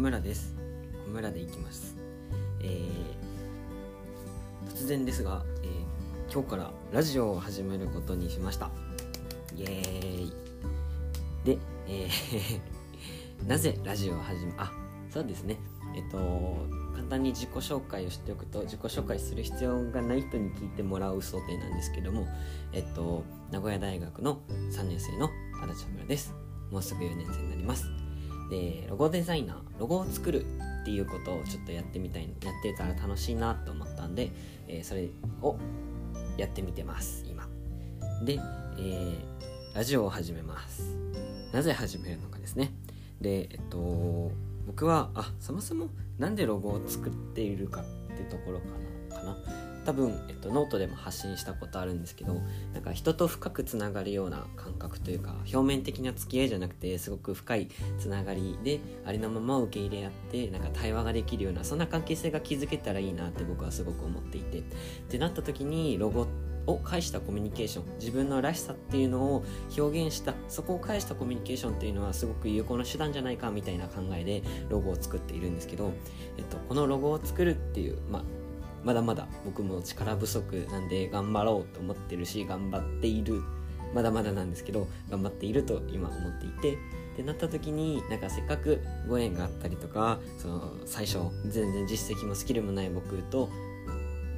[0.00, 0.56] 村です。
[1.06, 1.94] 小村でいきます。
[2.62, 8.70] えー、突然ですが、えー、今日からラジオを始めることにしました。
[9.54, 10.32] イエーイ。
[11.44, 12.60] で、えー
[13.46, 14.70] なぜラジオを始めあ
[15.10, 15.58] そうですね。
[15.94, 22.26] えっと簡単に自己紹介をしておくと自己紹介する必要がない人に聞いてもらう想定なんですけども
[22.72, 25.30] えっと名古屋大学の3年生の
[25.62, 26.34] 足立村です。
[26.70, 27.99] もうすぐ4年生になります。
[28.50, 30.44] でロゴデザイナーロゴを作る
[30.82, 34.32] っていうことをちょっとやってみたいやってたら楽しいなと思ったんで、
[34.66, 35.08] えー、それ
[35.42, 35.56] を
[36.36, 37.48] やってみてます今。
[38.24, 39.16] で、えー、
[39.74, 40.96] ラジオを始めます。
[41.52, 42.72] なぜ始めるのかですね。
[43.20, 44.30] でえっと
[44.66, 48.66] 僕はあそもそも何でロゴを作っているかってところか
[49.10, 49.69] なかな。
[49.90, 52.40] 多分、えっと、ノートでも発信したことあるんですけど
[52.72, 64.60] なんか人と深くつながるような感覚というか表面的な付き合いじゃなくてすごく深いつながりでありのまま受け入れ合ってなんか対話ができるようなそんな関係性が築けたらいいなって僕はすごく思っていて。
[64.60, 64.62] っ
[65.08, 66.28] てなった時にロゴ
[66.66, 69.44] を介したコミュニケーション自分のらしさっていうのを
[69.76, 75.92] 表現したそこを介したコミュニケーションっていうのはすごく有効な手段じゃないかみたいな考えでロゴを作っているんですけど、
[76.38, 78.22] えっと、このロゴを作るっていう、まあ、
[78.84, 83.42] まだまだ僕も力不足なんで頑張ろうと思ってるし頑張っている
[83.94, 86.76] まだまだなんですけど頑張っていると今思っていてっ
[87.16, 93.50] てなった時になんかせっかくご縁があったりとかその最初全然実績もスキルもない僕と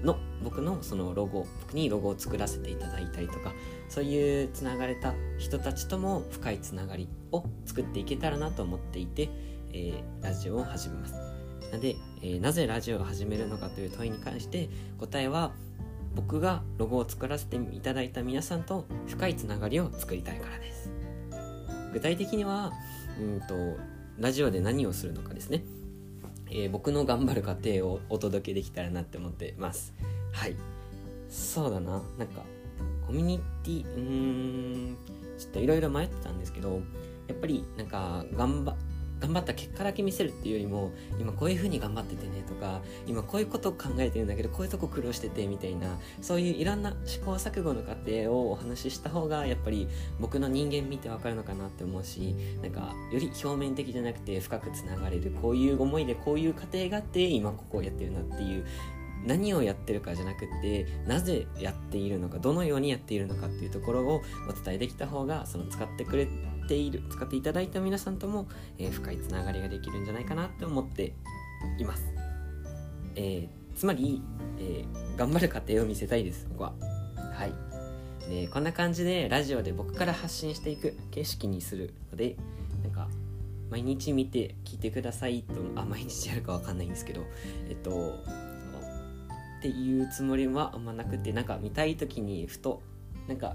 [0.02, 3.52] の僕のそのロゴ僕にロゴを作らせていただいたりとか
[3.88, 9.28] そういうつながれた人たちとも深いつながりを作っていけたらなと思っていて、
[9.72, 11.14] えー、ラジオを始めます。
[11.70, 15.52] なので、えー、なぜラジオを始めるのかという問いに関して答えは
[16.14, 20.90] 僕がロゴを作らせていただいた皆さんと深いつながりを作りたいからです。
[21.92, 22.72] 具体的には
[23.20, 23.54] うんと
[24.18, 25.64] ラジオで何をするのかですね、
[26.50, 29.92] えー、僕の頑張る過程をお届けできたらなって思ってます。
[30.32, 30.56] はい。
[31.28, 32.02] そうだな。
[32.18, 32.42] なんか
[33.06, 34.00] コミュニティうー
[34.92, 34.96] ん
[35.38, 36.80] ちょっといろいろ迷ってたんですけど
[37.26, 38.74] やっぱりなんか頑張
[39.22, 40.90] 頑張った結果だけ見せるっていうよりも
[41.20, 49.86] 今こういう風に頑張っててねとか今こういうこと考えてるんだけどこういうとこ苦労しててみたいなそういういろんな試行錯誤の過程をお話しした方がやっぱり
[50.18, 58.66] 僕の人間見てわかるのかなって思うしなんかより表面的じゃなくて深くつながれるこういう思いでこういう過程があって今ここをやってるなっていう
[59.24, 66.28] 何をやってるかじゃなくてなぜやっているのかどのようにやっているのかっていうところをお伝えできた方がその使ってくれ
[66.68, 71.14] ている使っていただいた皆さんとも、えー、深いつながりができるんじゃないかなって思って
[71.78, 72.04] います、
[73.16, 74.22] えー、つまり、
[74.58, 76.72] えー、頑張る過程を見せたいです僕は。
[77.34, 77.72] はい。
[78.28, 82.36] でこんな感じでラジオで僕から発信していく形式にするので
[82.82, 83.08] なんか
[83.70, 87.22] 毎日見て聞いてくださいとあ毎日やるかわかんないんですけど
[87.68, 88.22] えっと
[89.62, 92.82] っていうつもりはあんまなくてなんか見たい時にふと
[93.28, 93.54] なんか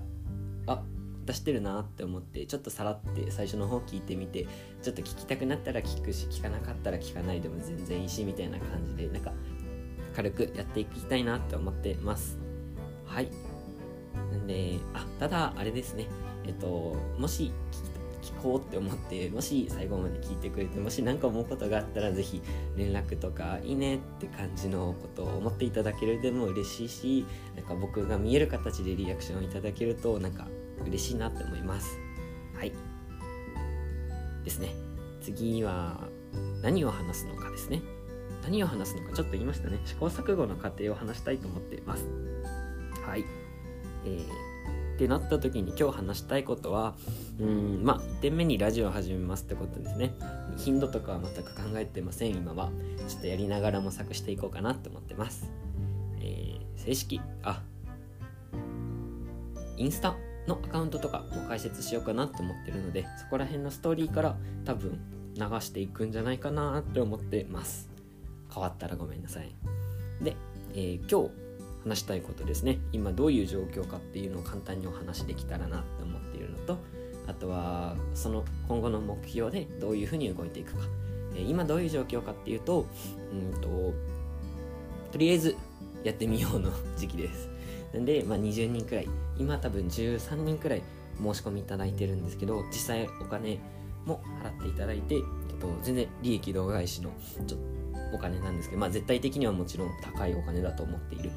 [0.65, 0.81] あ
[1.25, 4.47] 出してるなって思ってちょっとさらって最初の方聞いてみて
[4.81, 9.33] ちょっと聞きたくなったら聞くし聞かなかったら聞かないでも全然いいしみたいな感じでなんか
[10.15, 12.39] 軽くやっていきたいなって思ってます。
[13.05, 13.29] はい。
[14.31, 16.07] なんであただあれですね。
[16.45, 17.96] えっともし聞き
[18.27, 22.41] 聞こうって思ってもし最後まで聞いてくれてもし何か思うことがあったら是非
[22.75, 30.47] 連絡とかいいねって感じのことを思っていただけるでも嬉しいしなんか僕が見える形でリアクションいただけるとなんか
[30.85, 31.97] 嬉しいなって思います。
[32.55, 32.71] はい。
[34.43, 34.73] ですね。
[35.21, 36.07] 次は
[36.61, 37.81] 何を話すのかですね。
[38.43, 39.79] 何を話すのかちょっと言いましたね。
[39.85, 42.05] 試行錯誤の過程を話したいと思っています。
[43.05, 43.25] はい。
[44.05, 44.56] えー
[44.97, 46.95] ってなった時に今日話したいことは
[47.39, 50.15] うんまあ1点目にラジオを始めますってことですね。
[50.57, 52.31] 頻度とかは全く考えてません。
[52.31, 52.71] 今は
[53.07, 55.51] ちょっとやりながら模索していこうかなって思ってます。
[56.19, 57.21] えー、正式。
[57.43, 57.61] あ
[59.77, 60.15] インスタ
[60.47, 64.35] のアカウントとかも解説しようかなと思ってるのでそこら辺のストーリーから
[64.65, 64.99] 多分
[65.35, 67.87] 流していくんじゃないかなって思ってます。
[68.51, 69.53] 変わったらごめんなさい。
[70.23, 70.35] で、
[70.73, 71.46] えー、今日
[71.83, 72.79] 話したいことですね。
[72.91, 76.77] 今どういう状況かっていうのを簡単にお話できたらなって思っているのと
[77.27, 80.79] あとはその今後の目標でどういうふうに動いていくか、
[81.35, 82.87] え今どういう状況かっていうと
[83.31, 83.93] うんと
[85.11, 85.55] とりあえず
[86.03, 87.49] やってみようの 時期です。
[87.93, 90.83] なんで、まあ、20人くらい今多分13人くらい
[91.21, 93.59] 申し込みいただいてるんですけど実際お金
[94.05, 95.21] も払っていただいて、えっ
[95.59, 97.11] と、全然利益度外視の
[97.45, 97.57] ちょ
[98.13, 101.31] お金なんですけど、まあ、絶対的にはもちろん高いお金だと思っている。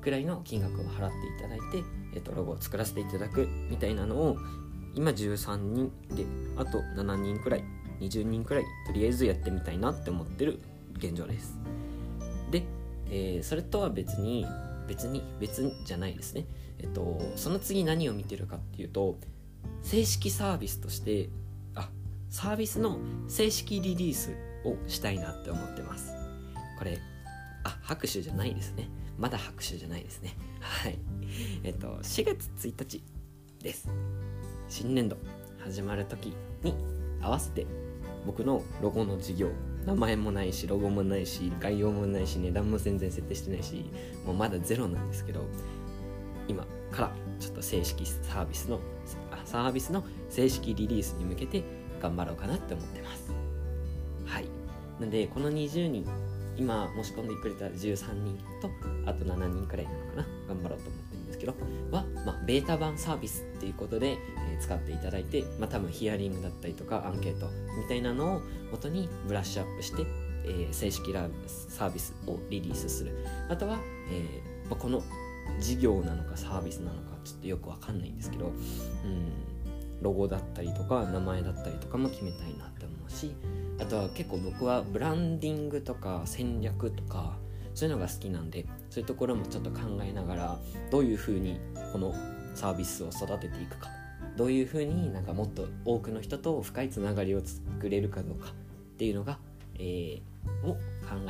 [0.00, 4.36] くらいの金額を払っていただいて、えっと、ロゴを作らせていただくみたいなのを
[4.94, 6.24] 今13人で
[6.56, 7.64] あと7人くらい
[8.00, 10.60] 20人くらいとりあえずやってみたいなって思ってる
[10.96, 11.58] 現状です。
[12.50, 12.64] で、
[13.10, 14.46] えー、それとは別に
[14.88, 16.46] 別に別じゃないですね。
[16.78, 19.18] えっとその次何を見てるかっていうと
[19.82, 21.28] 正式サービスとして
[21.74, 21.90] あ
[22.30, 22.98] サービスの
[23.28, 26.12] 正式リリースをしたいなって思ってます。
[26.78, 26.98] これ
[27.64, 28.88] あ拍手じゃないですね。
[29.20, 30.34] まだ拍手じゃないですね。
[30.60, 30.98] はい。
[31.62, 33.04] えっと4月1日
[33.62, 33.92] です。
[34.68, 35.18] 新年度
[35.58, 36.74] 始まる時に
[37.20, 37.66] 合わせて
[38.24, 39.50] 僕のロゴの事業。
[39.84, 43.90] 名前もないしロゴもないし概要もないし値段も全然設定してないし
[44.26, 45.40] もうまだゼロなんですけど
[46.48, 48.78] 今からちょっと正式サービスの
[49.46, 51.64] サービスの正式リリースに向けて
[52.02, 53.32] 頑張ろうかなって思ってます。
[54.26, 54.46] はい。
[55.00, 56.06] なんでこの20人
[56.56, 58.70] 今申し込んでくれた13人と
[59.06, 61.54] あと7人くらいなのかな頑張ろうと思ってるんですけど
[61.90, 64.18] は、まあ、ベータ版サービスっていうことで、
[64.50, 67.46] えー、使っていただいて、まあ、多分ヒアリングだったりとかアンケート
[67.78, 70.02] みたいなのを元にブラッシュアップして、
[70.44, 73.24] えー、正式ラサービスをリリースする。
[73.48, 73.78] あとは、
[74.10, 75.02] えーまあ、この
[75.58, 78.52] 事業なのかサービスなのかちょっとよくわかんないんですけど、うん、
[80.00, 83.34] ロゴだったりとか名前だったりとかも決めたいなって思うし
[83.80, 87.38] あとは結構僕はブランディングとか戦略とか
[87.74, 90.58] そういうのが好きなんでそういうところもちょっと考えながら
[90.90, 91.58] どういうふうに
[91.92, 92.14] この
[92.54, 93.88] サービスを育てていくか
[94.36, 98.52] どういうふうになんかもっと多くの人と深いつながりを作れるかどうかっ
[98.98, 99.38] ていうのが、
[99.76, 100.20] えー、
[100.66, 100.78] を考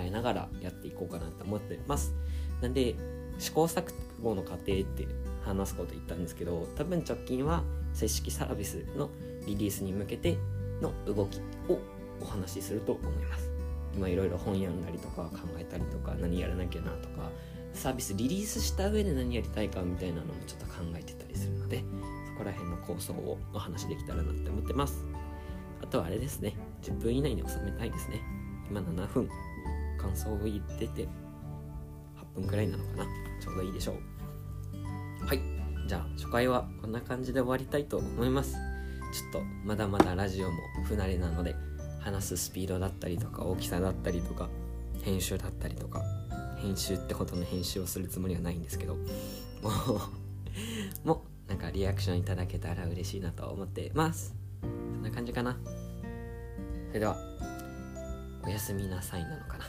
[0.01, 2.15] えながらやっていこうかなと思ってます。
[2.61, 2.95] なんで
[3.39, 3.93] 試行錯
[4.23, 5.07] 誤の過程って
[5.45, 7.63] 話すこと言ったんですけど多分直近は
[7.95, 9.09] 正式サービスの
[9.47, 10.37] リリースに向けて
[10.83, 11.79] の動きを
[12.21, 13.51] お話しすると思います。
[13.95, 17.31] 今いろいろ本読んだりとか考えたりとか何やらなきゃなとか
[17.73, 21.85] サービスリリースした上で何やりたいかみたいなのもちょっと考えてたりするので
[22.27, 25.05] そこら辺の構想をお話できたらなって思ってます。
[25.83, 26.57] あとはあれですね。
[26.83, 28.23] 10分以内に収めたいですね。
[28.71, 29.29] 今7分。
[29.99, 31.09] 感想を言ってて
[32.35, 33.05] 8分くらいなのかな。
[33.41, 35.27] ちょうどいいでしょう。
[35.27, 35.41] はい。
[35.87, 38.53] じゃあ初回はこんな感じで終わりたいと思います。
[38.53, 38.59] ちょ
[39.29, 41.57] っとまだまだラジオも不慣れなので
[42.01, 44.49] 話すスピードだったりとか大きさだったりとか
[45.03, 46.03] 編集だったりとか
[46.59, 49.01] 編集ってほどの編集をするつもりはないんですけども
[51.05, 54.35] う もなんかリアクションいただけたら嬉しいなと思ってます。
[54.63, 55.59] そんな感じかな。
[56.89, 57.17] それでは
[58.45, 59.65] おやすみなさいなのかな。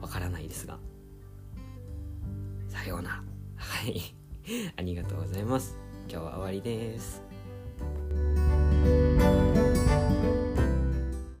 [0.00, 0.78] わからないですが。
[2.68, 3.22] さようなら。
[3.56, 4.00] はい。
[4.76, 5.76] ありがとうございます。
[6.08, 7.27] 今日は終わりです。